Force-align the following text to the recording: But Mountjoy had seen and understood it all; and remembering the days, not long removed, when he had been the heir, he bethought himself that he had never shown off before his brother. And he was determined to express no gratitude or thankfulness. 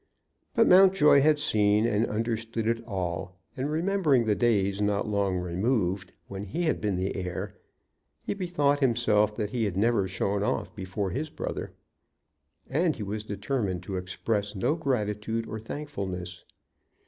But 0.55 0.67
Mountjoy 0.67 1.21
had 1.21 1.37
seen 1.37 1.85
and 1.85 2.07
understood 2.07 2.65
it 2.65 2.83
all; 2.87 3.37
and 3.55 3.69
remembering 3.69 4.25
the 4.25 4.33
days, 4.33 4.81
not 4.81 5.07
long 5.07 5.37
removed, 5.37 6.11
when 6.27 6.45
he 6.45 6.63
had 6.63 6.81
been 6.81 6.95
the 6.95 7.15
heir, 7.15 7.53
he 8.23 8.33
bethought 8.33 8.79
himself 8.79 9.35
that 9.35 9.51
he 9.51 9.65
had 9.65 9.77
never 9.77 10.07
shown 10.07 10.41
off 10.41 10.75
before 10.75 11.11
his 11.11 11.29
brother. 11.29 11.73
And 12.67 12.95
he 12.95 13.03
was 13.03 13.23
determined 13.23 13.83
to 13.83 13.97
express 13.97 14.55
no 14.55 14.73
gratitude 14.73 15.45
or 15.47 15.59
thankfulness. 15.59 16.45